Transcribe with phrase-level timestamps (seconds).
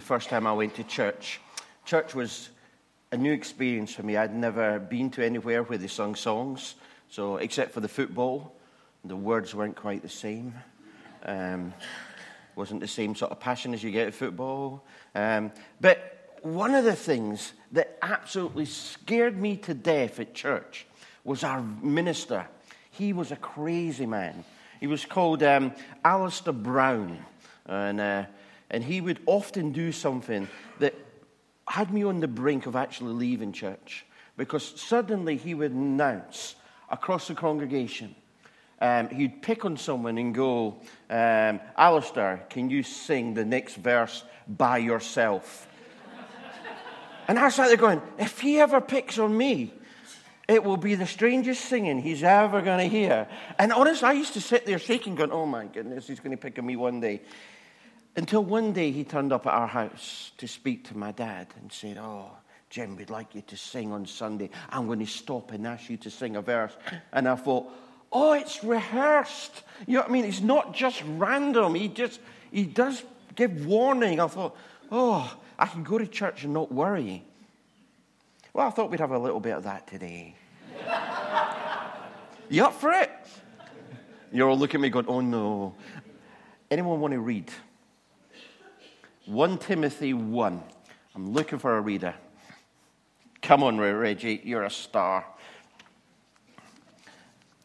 [0.00, 1.42] the first time I went to church.
[1.84, 2.48] Church was
[3.12, 4.16] a new experience for me.
[4.16, 6.76] I'd never been to anywhere where they sung songs,
[7.10, 8.54] so except for the football,
[9.04, 10.54] the words weren't quite the same.
[11.26, 11.74] Um,
[12.56, 14.82] wasn't the same sort of passion as you get at football.
[15.14, 15.52] Um,
[15.82, 20.86] but one of the things that absolutely scared me to death at church
[21.24, 22.46] was our minister.
[22.90, 24.44] He was a crazy man.
[24.80, 27.22] He was called um, Alistair Brown.
[27.66, 28.24] And, uh,
[28.70, 30.48] and he would often do something
[30.78, 30.94] that
[31.66, 34.04] had me on the brink of actually leaving church
[34.36, 36.54] because suddenly he would announce
[36.88, 38.14] across the congregation,
[38.80, 40.76] um, he'd pick on someone and go,
[41.10, 45.68] um, Alistair, can you sing the next verse by yourself?
[47.28, 49.74] and I there going, if he ever picks on me,
[50.48, 53.28] it will be the strangest singing he's ever going to hear.
[53.58, 56.36] And honestly, I used to sit there shaking, going, oh my goodness, he's going to
[56.36, 57.20] pick on me one day.
[58.16, 61.72] Until one day he turned up at our house to speak to my dad and
[61.72, 62.30] said, Oh,
[62.68, 64.50] Jim, we'd like you to sing on Sunday.
[64.68, 66.76] I'm going to stop and ask you to sing a verse.
[67.12, 67.70] And I thought,
[68.12, 69.62] Oh, it's rehearsed.
[69.86, 70.24] You know what I mean?
[70.24, 71.74] It's not just random.
[71.76, 73.02] He just, he does
[73.36, 74.20] give warning.
[74.20, 74.56] I thought,
[74.90, 77.22] Oh, I can go to church and not worry.
[78.52, 80.34] Well, I thought we'd have a little bit of that today.
[82.48, 83.10] you up for it?
[84.32, 85.74] You're all looking at me going, Oh no.
[86.72, 87.50] Anyone want to read?
[89.30, 90.62] 1 Timothy 1.
[91.14, 92.14] I'm looking for a reader.
[93.40, 95.24] Come on, Reggie, you're a star.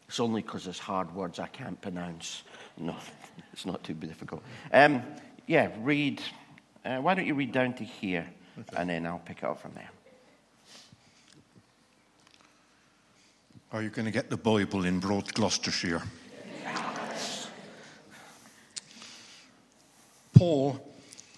[0.08, 2.44] It's only because there's hard words I can't pronounce.
[2.78, 2.94] No,
[3.52, 4.44] it's not too difficult.
[4.72, 5.02] Um,
[5.48, 6.22] yeah, read.
[6.84, 8.28] Uh, why don't you read down to here,
[8.60, 8.76] okay.
[8.76, 9.90] and then I'll pick it up from there.
[13.72, 16.02] Are you going to get the Bible in Broad Gloucestershire?
[20.34, 20.80] Paul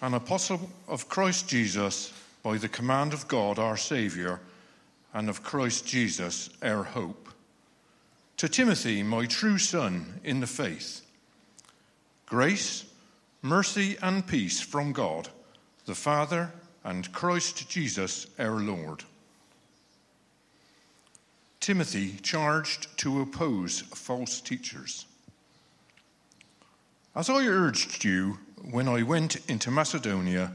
[0.01, 4.41] an apostle of Christ Jesus by the command of God our Saviour
[5.13, 7.29] and of Christ Jesus our hope.
[8.37, 11.05] To Timothy, my true son in the faith,
[12.27, 12.85] grace,
[13.43, 15.29] mercy, and peace from God,
[15.87, 16.53] the Father,
[16.85, 19.03] and Christ Jesus our Lord.
[21.59, 25.07] Timothy charged to oppose false teachers.
[27.17, 28.39] As I urged you
[28.71, 30.53] when I went into Macedonia,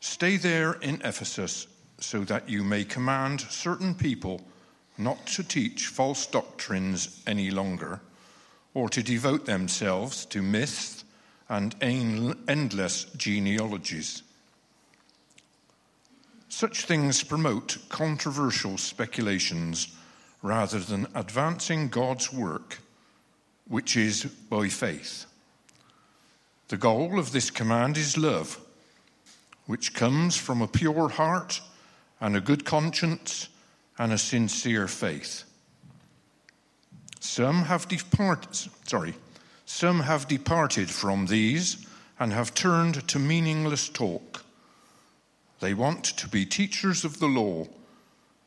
[0.00, 1.66] stay there in Ephesus
[1.98, 4.42] so that you may command certain people
[4.98, 8.00] not to teach false doctrines any longer,
[8.74, 11.04] or to devote themselves to myths
[11.48, 14.22] and endless genealogies.
[16.48, 19.88] Such things promote controversial speculations
[20.42, 22.78] rather than advancing God's work,
[23.68, 25.26] which is by faith.
[26.68, 28.58] The goal of this command is love,
[29.66, 31.60] which comes from a pure heart
[32.20, 33.48] and a good conscience
[33.98, 35.44] and a sincere faith.
[37.20, 39.14] Some have departed, sorry,
[39.64, 41.86] some have departed from these
[42.18, 44.44] and have turned to meaningless talk.
[45.60, 47.66] They want to be teachers of the law,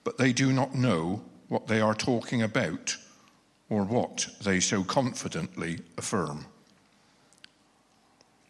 [0.03, 2.97] but they do not know what they are talking about
[3.69, 6.45] or what they so confidently affirm.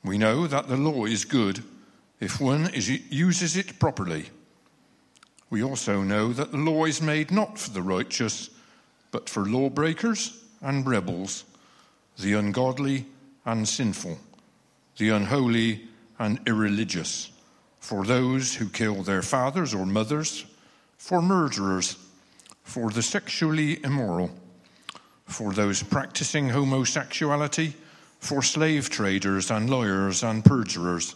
[0.05, 1.63] We know that the law is good
[2.19, 4.27] if one is, uses it properly.
[5.49, 8.51] We also know that the law is made not for the righteous,
[9.09, 11.43] but for lawbreakers and rebels,
[12.19, 13.05] the ungodly
[13.45, 14.19] and sinful,
[14.97, 15.88] the unholy
[16.19, 17.31] and irreligious,
[17.79, 20.45] for those who kill their fathers or mothers,
[20.97, 21.97] for murderers,
[22.63, 24.29] for the sexually immoral,
[25.25, 27.73] for those practicing homosexuality
[28.20, 31.16] for slave traders and lawyers and perjurers,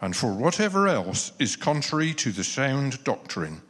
[0.00, 3.60] and for whatever else is contrary to the sound doctrine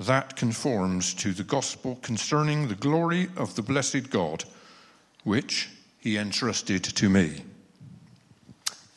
[0.00, 4.44] that conforms to the gospel concerning the glory of the blessed God,
[5.24, 7.42] which he entrusted to me.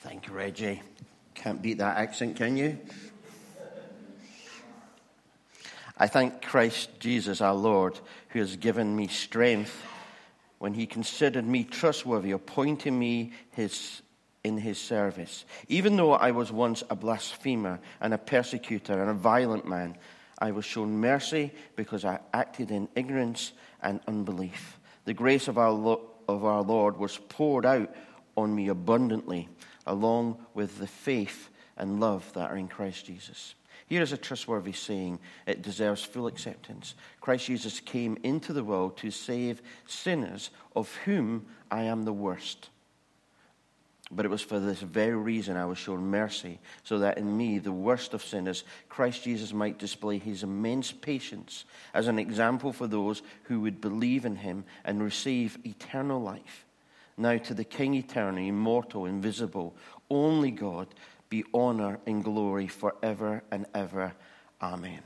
[0.02, 0.82] Thank you, Reggie.
[1.34, 2.78] Can't beat that accent, can you?
[5.98, 8.00] I thank Christ Jesus our Lord,
[8.30, 9.84] who has given me strength
[10.62, 14.04] when he considered me trustworthy, appointing me his,
[14.44, 15.44] in his service.
[15.70, 19.98] Even though I was once a blasphemer and a persecutor and a violent man,
[20.38, 24.80] I was shown mercy because I acted in ignorance and unbelief.
[25.06, 27.96] The grace of our, Lo- of our Lord was poured out
[28.38, 29.50] on me abundantly,
[29.88, 33.56] along with the faith and love that are in Christ Jesus.
[33.92, 35.20] Here is a trustworthy saying.
[35.46, 36.96] It deserves full acceptance.
[37.20, 42.70] Christ Jesus came into the world to save sinners, of whom I am the worst.
[44.10, 47.60] But it was for this very reason I was shown mercy, so that in me,
[47.60, 52.88] the worst of sinners, Christ Jesus might display his immense patience as an example for
[52.88, 56.66] those who would believe in him and receive eternal life.
[57.18, 59.76] Now to the King eternal, immortal, invisible,
[60.10, 60.88] only God,
[61.32, 64.14] be honor and glory forever and ever.
[64.62, 65.02] Amen.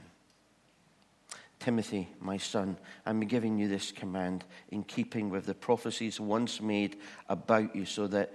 [1.60, 6.98] Timothy, my son, I'm giving you this command in keeping with the prophecies once made
[7.30, 8.33] about you, so that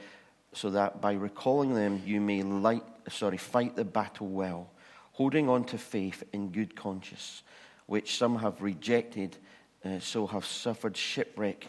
[0.53, 4.71] so that by recalling them you may light, sorry, fight the battle well,
[5.13, 7.43] holding on to faith in good conscience,
[7.87, 9.37] which some have rejected,
[9.85, 11.69] uh, so have suffered shipwreck,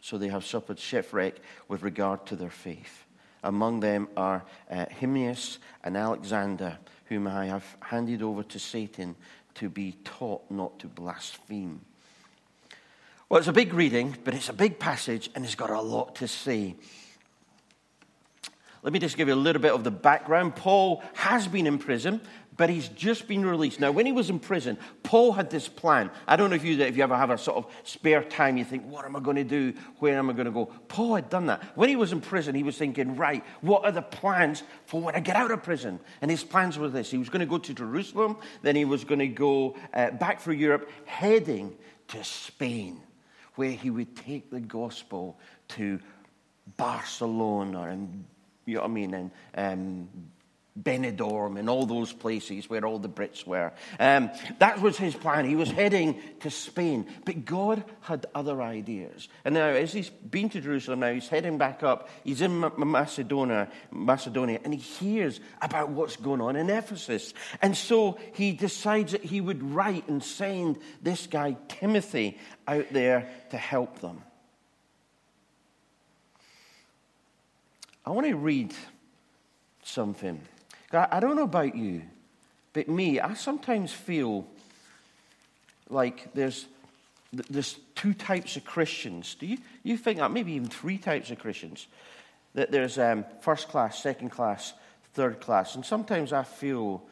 [0.00, 3.04] so they have suffered shipwreck with regard to their faith.
[3.42, 9.16] Among them are uh, and Alexander, whom I have handed over to Satan
[9.54, 11.80] to be taught not to blaspheme.
[13.28, 16.16] Well, it's a big reading, but it's a big passage, and it's got a lot
[16.16, 16.76] to say.
[18.82, 20.56] Let me just give you a little bit of the background.
[20.56, 22.20] Paul has been in prison,
[22.62, 23.80] but he's just been released.
[23.80, 26.12] Now, when he was in prison, Paul had this plan.
[26.28, 28.64] I don't know if you, if you ever have a sort of spare time, you
[28.64, 29.74] think, what am I going to do?
[29.98, 30.66] Where am I going to go?
[30.86, 31.60] Paul had done that.
[31.76, 35.16] When he was in prison, he was thinking, right, what are the plans for when
[35.16, 35.98] I get out of prison?
[36.20, 39.02] And his plans were this he was going to go to Jerusalem, then he was
[39.02, 41.76] going to go uh, back for Europe, heading
[42.06, 43.00] to Spain,
[43.56, 45.36] where he would take the gospel
[45.70, 45.98] to
[46.76, 48.24] Barcelona and
[48.66, 49.14] you know what I mean?
[49.14, 50.08] And um,
[50.80, 53.72] Benidorm and all those places where all the Brits were.
[54.00, 55.44] Um, that was his plan.
[55.44, 57.06] He was heading to Spain.
[57.24, 59.28] But God had other ideas.
[59.44, 62.08] And now, as he's been to Jerusalem now, he's heading back up.
[62.24, 67.34] He's in Macedonia, Macedonia, and he hears about what's going on in Ephesus.
[67.60, 73.28] And so he decides that he would write and send this guy, Timothy, out there
[73.50, 74.22] to help them.
[78.04, 78.74] I want to read
[79.84, 80.40] something.
[80.94, 82.02] I don't know about you,
[82.72, 84.46] but me, I sometimes feel
[85.88, 86.66] like there's,
[87.32, 89.34] there's two types of Christians.
[89.34, 90.30] Do you, you think that?
[90.30, 91.86] Maybe even three types of Christians.
[92.54, 94.74] That there's um, first class, second class,
[95.14, 95.74] third class.
[95.74, 97.02] And sometimes I feel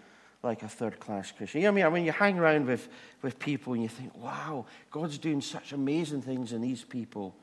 [0.42, 1.60] like a third class Christian.
[1.60, 1.92] You know what I mean?
[1.92, 2.88] When you hang around with,
[3.22, 7.34] with people and you think, wow, God's doing such amazing things in these people.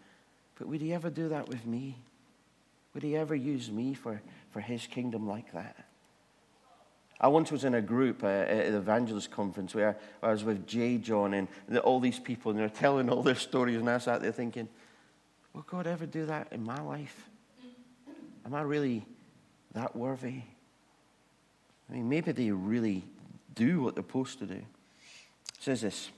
[0.57, 1.95] But would he ever do that with me?
[2.93, 5.75] Would he ever use me for, for his kingdom like that?
[7.19, 10.67] I once was in a group uh, at an evangelist conference where I was with
[10.67, 11.47] J.John and
[11.79, 14.69] all these people, and they're telling all their stories, and I sat there thinking,
[15.53, 17.29] will God ever do that in my life?
[18.45, 19.05] Am I really
[19.73, 20.41] that worthy?
[21.89, 23.03] I mean, maybe they really
[23.55, 24.53] do what they're supposed to do.
[24.53, 24.65] It
[25.59, 26.09] says this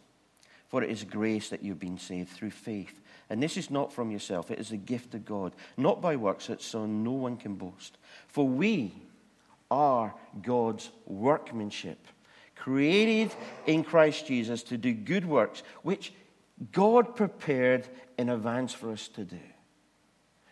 [0.68, 3.00] For it is grace that you've been saved through faith.
[3.30, 6.48] And this is not from yourself, it is a gift of God, not by works,
[6.48, 7.98] that so no one can boast.
[8.28, 8.94] For we
[9.72, 12.08] are God's workmanship,
[12.56, 13.32] created
[13.66, 16.14] in Christ Jesus to do good works, which
[16.72, 17.88] God prepared
[18.18, 19.40] in advance for us to do.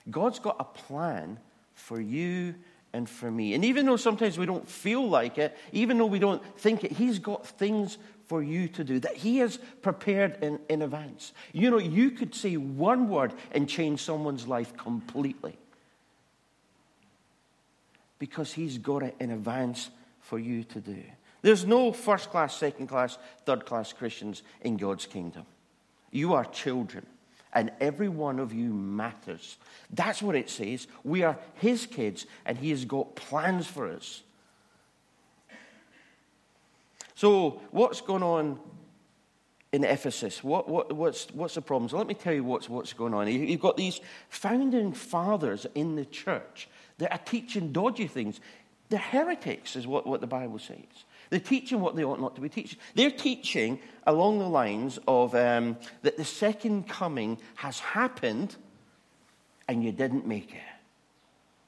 [0.09, 1.39] God's got a plan
[1.73, 2.55] for you
[2.93, 3.53] and for me.
[3.53, 6.91] And even though sometimes we don't feel like it, even though we don't think it,
[6.93, 7.97] He's got things
[8.27, 11.33] for you to do that He has prepared in, in advance.
[11.51, 15.57] You know, you could say one word and change someone's life completely
[18.19, 19.89] because He's got it in advance
[20.21, 21.03] for you to do.
[21.41, 25.45] There's no first class, second class, third class Christians in God's kingdom.
[26.11, 27.05] You are children,
[27.53, 29.57] and every one of you matters.
[29.91, 30.87] That's what it says.
[31.03, 34.23] We are His kids, and He has got plans for us.
[37.15, 38.59] So, what's going on
[39.71, 40.43] in Ephesus?
[40.43, 41.89] What, what, what's, what's the problem?
[41.89, 43.27] So, let me tell you what's, what's going on.
[43.27, 48.39] You've got these founding fathers in the church that are teaching dodgy things.
[48.89, 50.77] They're heretics, is what, what the Bible says.
[51.29, 52.79] They're teaching what they ought not to be teaching.
[52.95, 58.55] They're teaching along the lines of um, that the second coming has happened
[59.67, 60.61] and you didn't make it.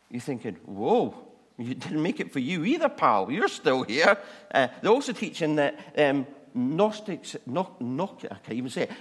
[0.10, 1.14] You're thinking, whoa,
[1.58, 3.30] you didn't make it for you either, pal.
[3.30, 4.18] You're still here.
[4.54, 6.26] Uh, they're also teaching that um,
[6.60, 8.92] Gnostics, no, no, I can't even say it,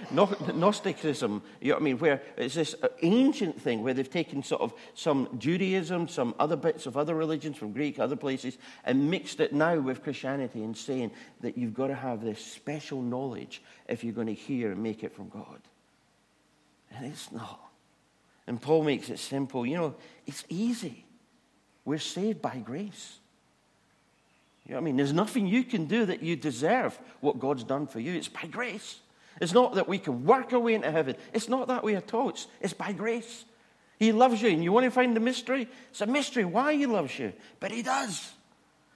[0.55, 4.61] Gnosticism, you know what I mean, where it's this ancient thing where they've taken sort
[4.61, 9.39] of some Judaism, some other bits of other religions from Greek, other places, and mixed
[9.39, 11.11] it now with Christianity and saying
[11.41, 15.03] that you've got to have this special knowledge if you're going to hear and make
[15.03, 15.59] it from God.
[16.95, 17.59] And it's not.
[18.47, 19.65] And Paul makes it simple.
[19.65, 21.05] You know, it's easy.
[21.85, 23.18] We're saved by grace.
[24.69, 24.97] You know what I mean?
[24.97, 28.13] There's nothing you can do that you deserve what God's done for you.
[28.13, 28.99] It's by grace.
[29.41, 31.15] It's not that we can work our way into heaven.
[31.33, 32.29] It's not that way at all.
[32.29, 33.45] It's, it's by grace.
[33.97, 35.67] He loves you, and you want to find the mystery?
[35.89, 38.31] It's a mystery why He loves you, but He does.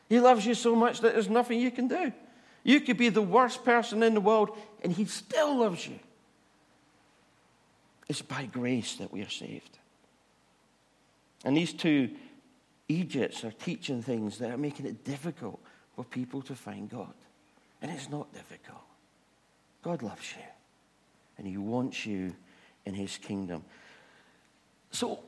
[0.10, 2.13] He loves you so much that there's nothing you can do.
[2.63, 5.98] You could be the worst person in the world, and He still loves you.
[8.08, 9.80] It's by grace that we are saved.
[11.44, 12.12] And these two
[12.94, 15.60] Egypts are teaching things that are making it difficult
[15.96, 17.14] for people to find God.
[17.82, 18.82] And it's not difficult.
[19.82, 20.44] God loves you,
[21.38, 22.34] and He wants you
[22.86, 23.64] in His kingdom.
[24.92, 25.20] So,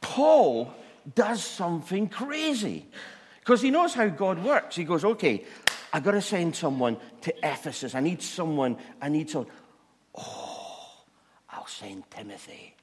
[0.00, 0.72] Paul
[1.14, 2.86] does something crazy
[3.40, 4.76] because he knows how God works.
[4.76, 5.44] He goes, Okay,
[5.92, 7.94] I've got to send someone to Ephesus.
[7.94, 8.76] I need someone.
[9.00, 9.50] I need someone.
[10.14, 11.02] Oh,
[11.50, 12.74] I'll send Timothy.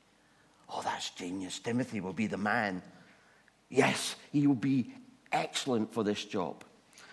[0.70, 1.60] Oh, that's genius.
[1.60, 2.82] Timothy will be the man.
[3.70, 4.94] Yes, he will be
[5.32, 6.64] excellent for this job.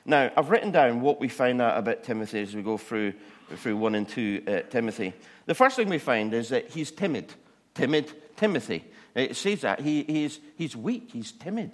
[0.05, 3.15] Now, I've written down what we find out about Timothy as we go through,
[3.57, 5.13] through 1 and 2 uh, Timothy.
[5.47, 7.33] The first thing we find is that he's timid.
[7.75, 8.85] Timid Timothy.
[9.15, 9.81] It says that.
[9.81, 11.71] He, he's, he's weak, he's timid.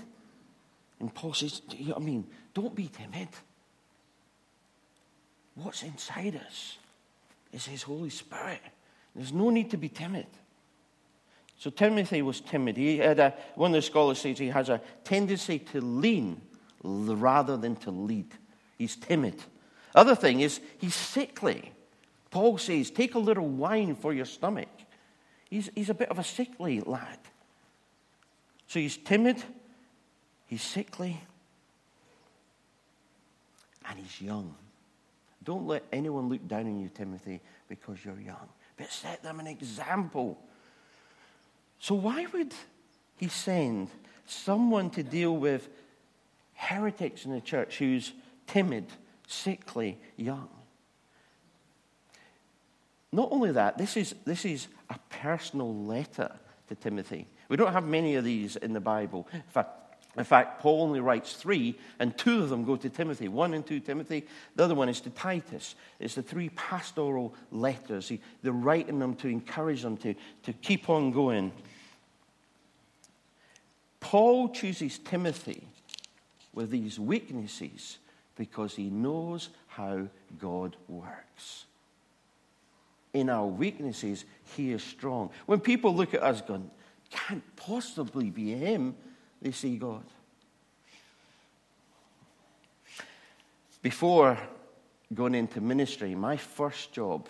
[1.00, 3.28] And Paul says, you know I mean, don't be timid.
[5.54, 6.76] What's inside us
[7.52, 8.60] is his Holy Spirit.
[9.14, 10.26] There's no need to be timid.
[11.58, 12.76] So Timothy was timid.
[12.76, 16.40] He had a, one of the scholars says he has a tendency to lean
[16.82, 18.32] rather than to lead.
[18.78, 19.34] He's timid.
[19.94, 21.72] Other thing is he's sickly.
[22.30, 24.68] Paul says, take a little wine for your stomach.
[25.50, 27.18] He's, he's a bit of a sickly lad.
[28.68, 29.42] So he's timid,
[30.46, 31.18] he's sickly,
[33.88, 34.54] and he's young.
[35.42, 39.46] Don't let anyone look down on you, Timothy, because you're young, but set them an
[39.46, 40.38] example.
[41.80, 42.54] So, why would
[43.16, 43.88] he send
[44.26, 45.68] someone to deal with
[46.54, 48.12] heretics in the church who's
[48.46, 48.86] timid,
[49.26, 50.48] sickly, young?
[53.12, 56.34] Not only that, this is, this is a personal letter
[56.68, 57.26] to Timothy.
[57.48, 59.26] We don't have many of these in the Bible.
[59.32, 59.70] In fact,
[60.18, 63.28] in fact, Paul only writes three, and two of them go to Timothy.
[63.28, 65.74] One and two Timothy, the other one is to Titus.
[66.00, 68.08] It's the three pastoral letters.
[68.08, 71.52] He, they're writing them to encourage them to, to keep on going.
[74.00, 75.66] Paul chooses Timothy
[76.52, 77.98] with these weaknesses
[78.36, 80.08] because he knows how
[80.38, 81.66] God works
[83.12, 84.24] in our weaknesses,
[84.56, 85.30] He is strong.
[85.46, 86.70] When people look at us going,
[87.10, 88.94] can't possibly be Him,
[89.40, 90.04] they see God.
[93.82, 94.38] Before
[95.14, 97.28] going into ministry, my first job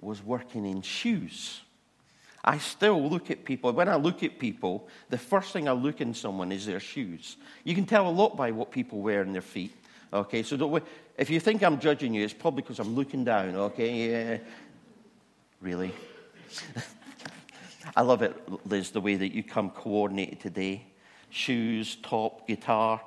[0.00, 1.60] was working in shoes.
[2.44, 3.72] I still look at people.
[3.72, 7.36] When I look at people, the first thing I look in someone is their shoes.
[7.64, 9.74] You can tell a lot by what people wear in their feet.
[10.12, 10.80] Okay, so
[11.18, 13.56] if you think I'm judging you, it's probably because I'm looking down.
[13.56, 14.38] Okay, yeah.
[15.60, 15.92] Really?
[17.96, 20.84] I love it, Liz, the way that you come coordinated today.
[21.36, 22.98] Shoes, top, guitar,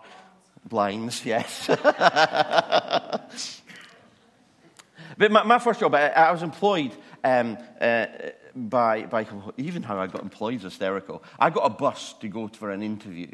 [0.63, 1.65] blinds, yes.
[1.67, 3.31] but
[5.31, 6.91] my, my, first job, I, I was employed
[7.23, 8.05] um, uh,
[8.55, 9.25] by, by,
[9.57, 11.23] even how I got employed is hysterical.
[11.39, 13.31] I got a bus to go for an interview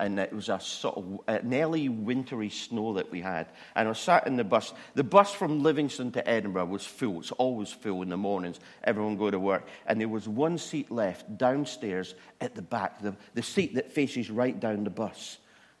[0.00, 3.48] and it was a sort of an early wintry snow that we had.
[3.76, 4.72] And I sat in the bus.
[4.94, 7.20] The bus from Livingston to Edinburgh was full.
[7.20, 8.58] It's always full in the mornings.
[8.82, 9.68] Everyone go to work.
[9.86, 14.30] And there was one seat left downstairs at the back, the, the seat that faces
[14.30, 15.36] right down the bus.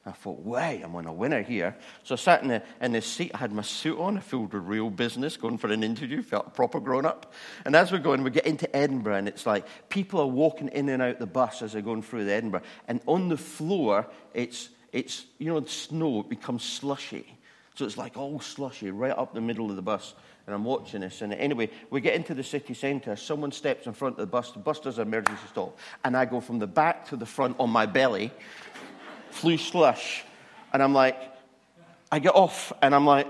[0.06, 1.76] I thought, wait, I'm on a winner here.
[2.04, 4.54] So I sat in the, in the seat, I had my suit on, I filled
[4.54, 7.34] with real business, going for an interview, felt proper grown up.
[7.66, 10.88] And as we're going, we get into Edinburgh, and it's like people are walking in
[10.88, 12.62] and out the bus as they're going through the Edinburgh.
[12.88, 17.26] And on the floor, it's, it's you know, the snow, it becomes slushy.
[17.74, 20.14] So it's like all slushy right up the middle of the bus.
[20.46, 21.22] And I'm watching this.
[21.22, 23.14] And anyway, we get into the city centre.
[23.14, 24.50] Someone steps in front of the bus.
[24.50, 25.78] The bus does an emergency stop.
[26.04, 28.32] And I go from the back to the front on my belly
[29.32, 30.24] flew slush.
[30.72, 31.16] And I'm like,
[32.12, 33.26] I get off and I'm like,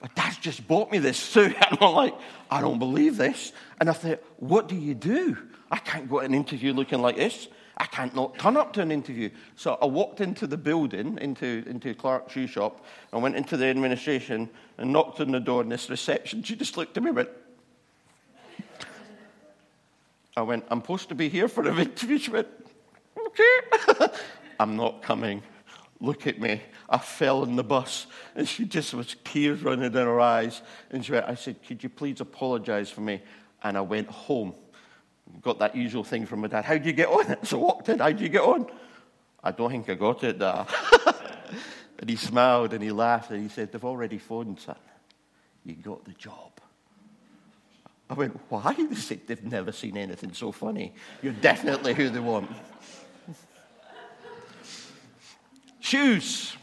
[0.00, 1.56] my dad's just bought me this suit.
[1.70, 2.14] And I'm like,
[2.50, 3.52] I don't believe this.
[3.80, 5.36] And I thought, what do you do?
[5.70, 7.48] I can't go to an interview looking like this.
[7.76, 9.30] I can't not turn up to an interview.
[9.56, 12.84] So I walked into the building, into, into Clarks shoe shop.
[13.12, 14.48] I went into the administration
[14.78, 17.30] and knocked on the door, and this reception, she just looked at me and went,
[20.36, 22.18] I went, I'm supposed to be here for an interview.
[22.18, 22.48] She went,
[23.38, 24.12] okay.
[24.60, 25.42] I'm not coming.
[26.00, 26.60] Look at me.
[26.88, 28.06] I fell in the bus.
[28.34, 30.62] And she just was tears running down her eyes.
[30.90, 33.22] And she went, I said, Could you please apologize for me?
[33.62, 34.54] And I went home.
[35.40, 36.64] Got that usual thing from my dad.
[36.64, 37.36] How'd you get on?
[37.44, 37.98] So I walked in.
[37.98, 38.66] How'd you get on?
[39.42, 40.66] I don't think I got it, Dad.
[41.98, 44.76] and he smiled and he laughed and he said, They've already phoned, son.
[45.64, 46.52] You got the job.
[48.08, 48.74] I went, Why?
[48.74, 50.94] They said, They've never seen anything so funny.
[51.22, 52.50] You're definitely who they want.
[55.84, 56.56] Shoes.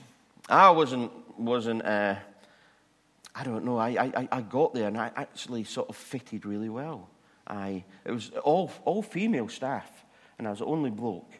[0.49, 2.15] I wasn't, wasn't uh,
[3.35, 6.69] I don't know, I, I, I got there and I actually sort of fitted really
[6.69, 7.07] well.
[7.45, 9.87] I, it was all, all female staff,
[10.39, 11.31] and I was the only bloke,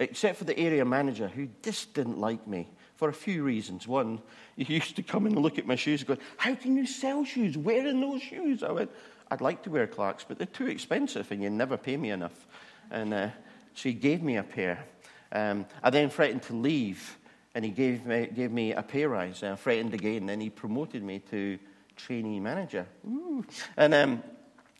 [0.00, 3.86] except for the area manager who just didn't like me for a few reasons.
[3.86, 4.20] One,
[4.56, 6.84] he used to come in and look at my shoes and go, How can you
[6.84, 8.64] sell shoes wearing those shoes?
[8.64, 8.90] I went,
[9.30, 12.48] I'd like to wear Clarks, but they're too expensive and you never pay me enough.
[12.90, 13.28] And uh,
[13.74, 14.84] so he gave me a pair.
[15.30, 17.16] Um, I then threatened to leave,
[17.54, 19.42] and he gave me, gave me a pay rise.
[19.42, 21.58] I threatened again, and he promoted me to
[21.96, 22.86] trainee manager.
[23.06, 23.44] Ooh.
[23.76, 24.22] And, um,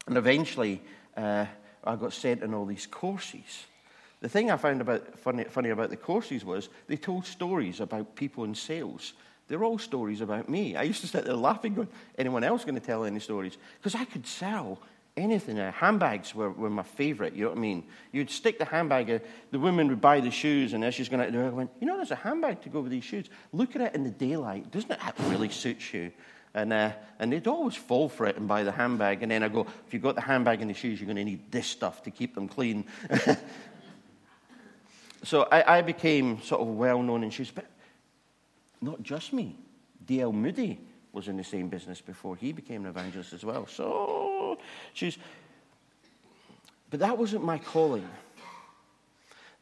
[0.06, 0.82] and eventually,
[1.16, 1.46] uh,
[1.84, 3.66] I got sent on all these courses.
[4.20, 8.14] The thing I found about, funny, funny about the courses was they told stories about
[8.14, 9.14] people in sales
[9.50, 10.76] they're all stories about me.
[10.76, 13.58] I used to sit there laughing, going, anyone else going to tell any stories?
[13.78, 14.78] Because I could sell
[15.16, 15.58] anything.
[15.58, 17.84] Uh, handbags were, were my favorite, you know what I mean?
[18.12, 19.18] You'd stick the handbag, uh,
[19.50, 21.86] the woman would buy the shoes, and as she's going the door, I went, you
[21.86, 23.26] know, there's a handbag to go with these shoes.
[23.52, 24.70] Look at it in the daylight.
[24.70, 26.12] Doesn't it really suit you?
[26.52, 29.22] And, uh, and they'd always fall for it and buy the handbag.
[29.22, 31.24] And then I go, if you've got the handbag and the shoes, you're going to
[31.24, 32.86] need this stuff to keep them clean.
[35.22, 37.52] so I, I became sort of well known in shoes.
[37.52, 37.66] But
[38.80, 39.58] not just me.
[40.04, 40.32] D.L.
[40.32, 40.80] Moody
[41.12, 43.66] was in the same business before he became an evangelist as well.
[43.66, 44.58] So
[44.92, 45.18] she's.
[46.90, 48.08] But that wasn't my calling.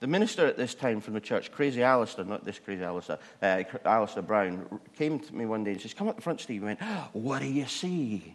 [0.00, 3.64] The minister at this time from the church, Crazy Alistair, not this Crazy Alistair, uh,
[3.85, 6.61] Alistair Brown, came to me one day and says, Come up the front, Steve.
[6.61, 6.81] He went,
[7.12, 8.35] What do you see?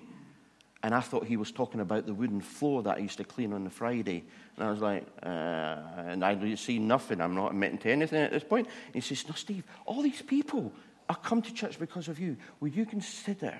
[0.83, 3.53] And I thought he was talking about the wooden floor that I used to clean
[3.53, 4.25] on the Friday.
[4.57, 5.77] And I was like, uh,
[6.07, 7.21] and I see nothing.
[7.21, 8.67] I'm not admitting to anything at this point.
[8.87, 10.73] And he says, No, Steve, all these people
[11.09, 12.37] are come to church because of you.
[12.59, 13.57] Will you consider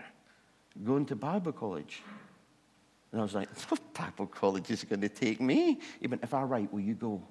[0.84, 2.02] going to Bible college?
[3.12, 5.80] And I was like, No Bible college is going to take me.
[6.02, 7.22] Even If I write, will you go?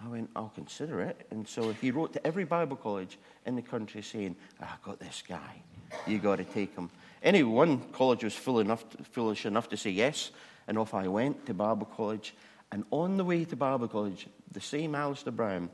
[0.00, 1.26] I went, I'll consider it.
[1.30, 5.22] And so he wrote to every Bible college in the country saying, I've got this
[5.26, 5.62] guy.
[6.06, 6.90] You got to take him.
[7.22, 10.30] Any one college was enough foolish enough to say yes,
[10.68, 12.34] and off I went to Bible College.
[12.70, 15.70] And on the way to Bible College, the same Alistair Brown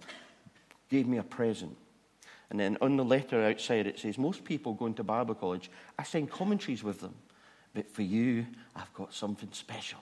[0.88, 1.76] gave me a present.
[2.54, 6.04] And then on the letter outside it says, Most people going to Bible College, I
[6.04, 7.16] send commentaries with them.
[7.74, 9.98] But for you, I've got something special.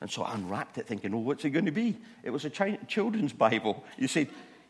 [0.00, 1.98] And so I unwrapped it thinking, oh, what's it going to be?
[2.22, 3.84] It was a children's Bible.
[3.98, 4.28] You said,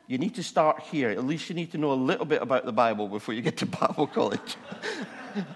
[0.08, 1.10] you need to start here.
[1.10, 3.58] At least you need to know a little bit about the Bible before you get
[3.58, 4.56] to Bible college.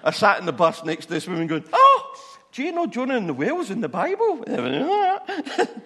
[0.04, 2.14] I sat in the bus next to this woman going, Oh,
[2.52, 4.44] do you know Jonah and the whales in the Bible?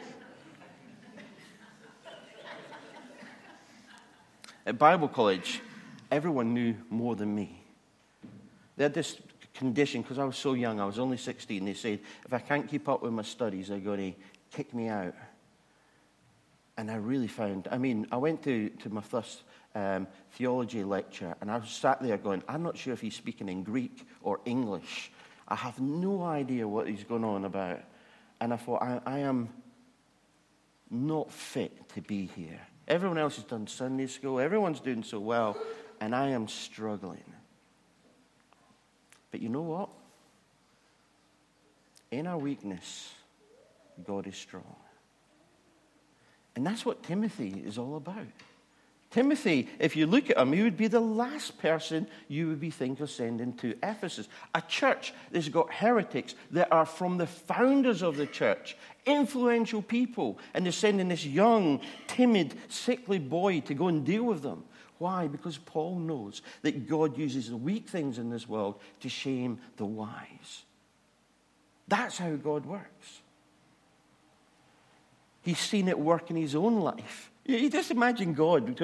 [4.66, 5.62] At Bible college,
[6.10, 7.64] everyone knew more than me.
[8.76, 9.18] They had this
[9.54, 12.68] condition, because I was so young, I was only 16, they said, if I can't
[12.68, 14.18] keep up with my studies, they're going to
[14.56, 15.14] kick me out.
[16.76, 19.42] And I really found, I mean, I went to, to my first
[19.74, 23.48] um, theology lecture, and I was sat there going, I'm not sure if he's speaking
[23.48, 25.10] in Greek or English.
[25.48, 27.80] I have no idea what he's going on about.
[28.40, 29.48] And I thought, I, I am
[30.90, 32.60] not fit to be here.
[32.86, 35.56] Everyone else has done Sunday school, everyone's doing so well,
[36.00, 37.24] and I am struggling.
[39.30, 39.88] But you know what?
[42.10, 43.12] In our weakness,
[44.06, 44.76] God is strong.
[46.56, 48.26] And that's what Timothy is all about.
[49.10, 52.70] Timothy, if you look at him, he would be the last person you would be
[52.70, 54.28] thinking of sending to Ephesus.
[54.54, 60.38] A church that's got heretics that are from the founders of the church, influential people,
[60.52, 64.64] and they're sending this young, timid, sickly boy to go and deal with them.
[64.98, 65.28] Why?
[65.28, 69.86] Because Paul knows that God uses the weak things in this world to shame the
[69.86, 70.64] wise.
[71.86, 73.20] That's how God works.
[75.42, 77.30] He's seen it work in his own life.
[77.46, 78.76] You just imagine God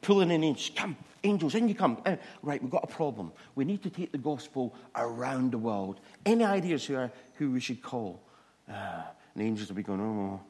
[0.00, 0.70] pulling in angels.
[0.76, 2.00] Come, angels, in you come.
[2.06, 3.32] Uh, right, we've got a problem.
[3.56, 5.98] We need to take the gospel around the world.
[6.24, 8.22] Any ideas who, are, who we should call?
[8.68, 9.02] Uh,
[9.34, 10.40] and the angels will be going, oh.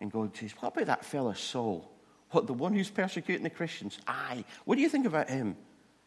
[0.00, 1.88] And God says, what about that fella Saul?
[2.34, 3.98] What, the one who's persecuting the Christians?
[4.08, 4.44] Aye.
[4.64, 5.56] What do you think about him?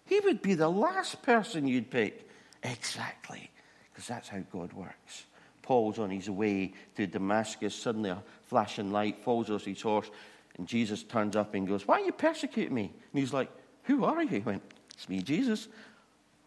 [0.06, 2.30] He would be the last person you'd pick.
[2.63, 3.50] Exactly.
[3.90, 5.26] Because that's how God works.
[5.62, 7.74] Paul's on his way to Damascus.
[7.74, 10.12] Suddenly, a flashing light falls off his horse.
[10.58, 12.92] And Jesus turns up and goes, Why are you persecuting me?
[13.13, 13.50] And he's like,
[13.84, 14.30] Who are you?
[14.30, 14.63] He went,
[14.96, 15.70] It's me, Jesus.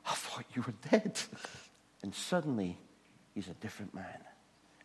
[0.07, 1.19] I thought you were dead.
[2.03, 2.77] And suddenly,
[3.35, 4.25] he's a different man.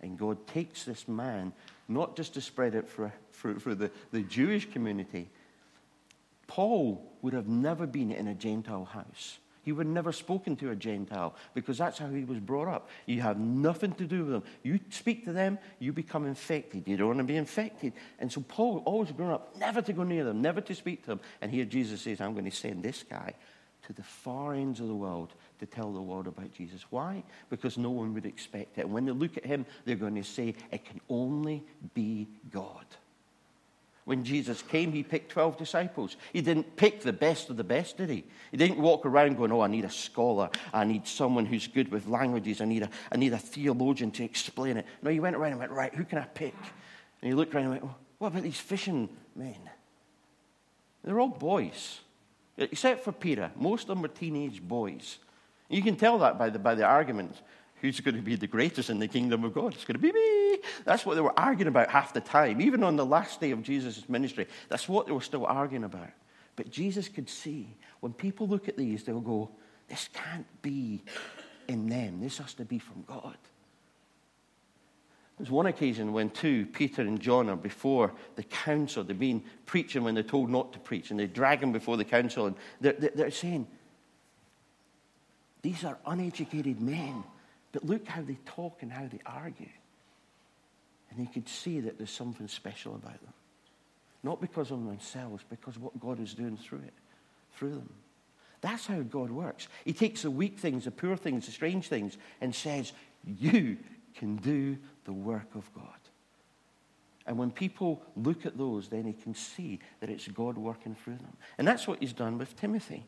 [0.01, 1.51] And God takes this man,
[1.87, 5.29] not just to spread it for, for, for the, the Jewish community.
[6.47, 9.39] Paul would have never been in a Gentile house.
[9.63, 12.87] He would never spoken to a Gentile because that's how he was brought up.
[13.07, 14.43] You have nothing to do with them.
[14.61, 16.87] You speak to them, you become infected.
[16.87, 17.93] You don't want to be infected.
[18.19, 21.07] And so Paul always grown up never to go near them, never to speak to
[21.07, 21.19] them.
[21.41, 23.33] And here Jesus says, I'm going to send this guy
[23.85, 26.85] to the far ends of the world to tell the world about Jesus.
[26.89, 27.23] Why?
[27.49, 28.81] Because no one would expect it.
[28.81, 32.85] And when they look at him, they're going to say, it can only be God.
[34.05, 36.15] When Jesus came, he picked 12 disciples.
[36.31, 38.23] He didn't pick the best of the best, did he?
[38.51, 40.49] He didn't walk around going, Oh, I need a scholar.
[40.71, 42.61] I need someone who's good with languages.
[42.61, 44.85] I need a, I need a theologian to explain it.
[45.01, 46.53] No, he went around and went, Right, who can I pick?
[47.21, 49.57] And he looked around and went, well, What about these fishing men?
[51.03, 51.99] They're all boys,
[52.57, 53.51] except for Peter.
[53.55, 55.19] Most of them were teenage boys.
[55.69, 57.41] You can tell that by the, by the argument
[57.81, 59.73] who's going to be the greatest in the kingdom of God?
[59.73, 60.59] It's going to be me.
[60.85, 62.61] That's what they were arguing about half the time.
[62.61, 66.09] Even on the last day of Jesus' ministry, that's what they were still arguing about.
[66.55, 69.51] But Jesus could see when people look at these, they'll go,
[69.87, 71.03] This can't be
[71.67, 72.21] in them.
[72.21, 73.37] This has to be from God.
[75.37, 79.03] There's one occasion when two, Peter and John, are before the council.
[79.03, 82.05] They've been preaching when they're told not to preach, and they drag them before the
[82.05, 83.67] council, and they're, they're saying,
[85.61, 87.23] These are uneducated men.
[87.73, 89.67] But look how they talk and how they argue.
[91.09, 93.33] And you could see that there's something special about them.
[94.23, 96.93] Not because of themselves, because what God is doing through it,
[97.57, 97.89] through them.
[98.61, 99.67] That's how God works.
[99.83, 102.93] He takes the weak things, the poor things, the strange things, and says,
[103.25, 103.77] You
[104.15, 105.85] can do the work of God.
[107.27, 111.15] And when people look at those, then they can see that it's God working through
[111.15, 111.37] them.
[111.57, 113.03] And that's what he's done with Timothy.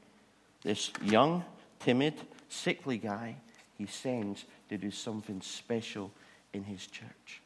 [0.63, 1.43] This young,
[1.79, 2.15] timid,
[2.49, 3.35] sickly guy
[3.77, 6.11] he sends to do something special
[6.51, 7.41] in his church.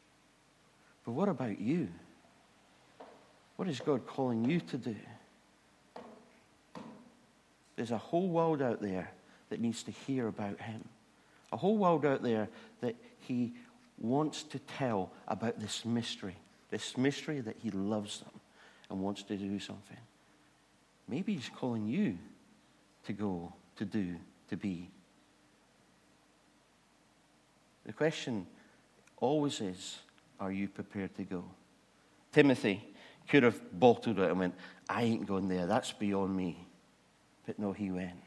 [1.05, 1.89] But what about you?
[3.57, 4.95] What is God calling you to do?
[7.75, 9.11] There's a whole world out there
[9.49, 10.87] that needs to hear about him.
[11.51, 12.47] A whole world out there
[12.79, 13.53] that he
[14.01, 16.35] wants to tell about this mystery,
[16.69, 18.41] this mystery that he loves them
[18.89, 19.97] and wants to do something.
[21.07, 22.17] Maybe he's calling you
[23.05, 24.15] to go, to do,
[24.49, 24.89] to be.
[27.85, 28.47] The question
[29.17, 29.99] always is
[30.39, 31.43] are you prepared to go?
[32.31, 32.83] Timothy
[33.29, 34.55] could have bolted it and went,
[34.89, 35.67] I ain't going there.
[35.67, 36.65] That's beyond me.
[37.45, 38.21] But no, he went,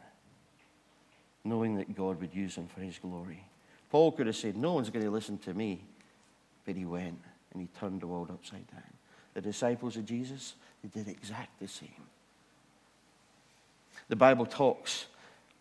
[1.43, 3.45] knowing that God would use him for his glory.
[3.95, 5.85] Paul could have said, No one's going to listen to me.
[6.65, 7.21] But he went
[7.53, 8.83] and he turned the world upside down.
[9.35, 12.03] The disciples of Jesus, they did exactly the same.
[14.09, 15.07] The Bible talks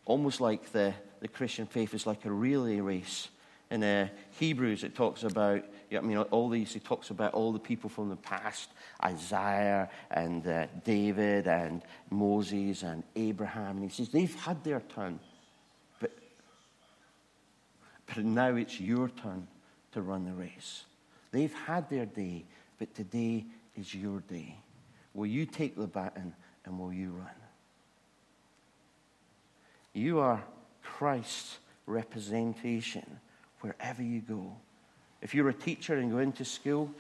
[0.06, 3.28] almost like the, the Christian faith is like a relay race
[3.70, 4.08] in uh,
[4.40, 5.64] Hebrews, it talks about,
[5.96, 8.70] I mean, all these, it talks about all the people from the past
[9.04, 13.78] Isaiah and uh, David and Moses and Abraham.
[13.78, 15.20] And he says they've had their turn.
[18.08, 19.48] But, now it's your turn
[19.94, 20.84] to run the race.
[21.32, 22.46] They've had their day,
[22.78, 24.56] but today is your day.
[25.14, 26.34] Will you take the baton
[26.66, 27.30] and will you run?
[29.94, 30.44] You are
[30.84, 33.20] Christ's representation
[33.62, 34.56] wherever you go.
[35.22, 36.92] If you're a teacher and go into school,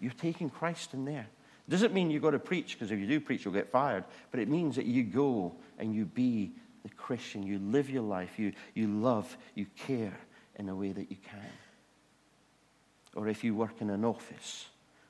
[0.00, 1.26] you're taking Christ in there.
[1.66, 4.04] It doesn't mean you've got to preach, because if you do preach, you'll get fired.
[4.30, 7.42] But it means that you go and you be the Christian.
[7.42, 8.38] You live your life.
[8.38, 10.12] You, you love, you care
[10.56, 11.52] in a way that you can.
[13.14, 14.66] Or if you work in an office,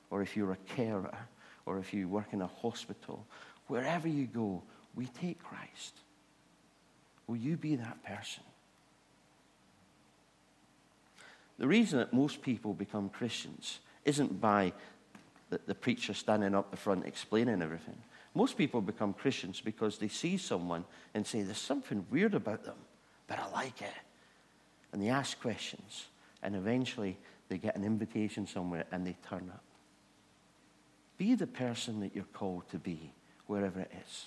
[0.09, 1.15] or if you're a carer,
[1.65, 3.25] or if you work in a hospital,
[3.67, 4.61] wherever you go,
[4.95, 5.95] we take Christ.
[7.27, 8.43] Will you be that person?
[11.57, 14.73] The reason that most people become Christians isn't by
[15.49, 17.97] the, the preacher standing up the front explaining everything.
[18.35, 22.75] Most people become Christians because they see someone and say, There's something weird about them,
[23.27, 23.93] but I like it.
[24.93, 26.05] And they ask questions,
[26.41, 27.17] and eventually
[27.49, 29.63] they get an invitation somewhere and they turn up.
[31.17, 33.11] Be the person that you're called to be,
[33.47, 34.25] wherever it is.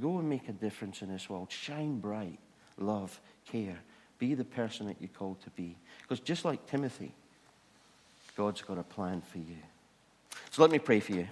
[0.00, 1.50] Go and make a difference in this world.
[1.50, 2.38] Shine bright,
[2.78, 3.18] love,
[3.50, 3.78] care,
[4.18, 5.76] be the person that you're called to be.
[6.02, 7.12] Because just like Timothy,
[8.36, 9.56] God's got a plan for you.
[10.50, 11.26] So let me pray for you.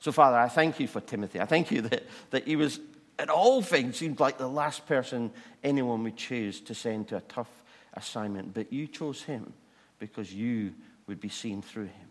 [0.00, 1.40] So, Father, I thank you for Timothy.
[1.40, 2.80] I thank you that, that he was,
[3.22, 5.30] at all things, seemed like the last person
[5.62, 7.62] anyone would choose to send to a tough
[7.94, 8.52] assignment.
[8.52, 9.52] But you chose him
[10.00, 10.74] because you
[11.06, 12.08] would be seen through him.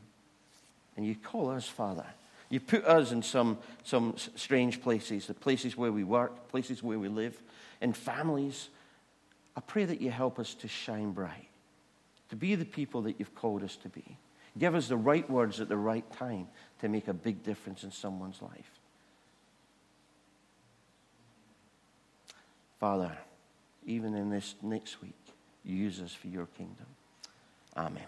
[0.96, 2.06] And you call us, Father.
[2.50, 6.98] You put us in some, some strange places, the places where we work, places where
[6.98, 7.42] we live,
[7.82, 8.70] in families,
[9.56, 11.50] I pray that you help us to shine bright,
[12.30, 14.18] to be the people that you've called us to be.
[14.58, 16.48] Give us the right words at the right time
[16.80, 18.81] to make a big difference in someone's life.
[22.82, 23.16] Father,
[23.86, 25.14] even in this next week,
[25.64, 26.88] use us for your kingdom.
[27.78, 28.08] Amen.